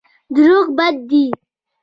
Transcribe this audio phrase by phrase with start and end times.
[0.35, 1.25] دروغ بد دی.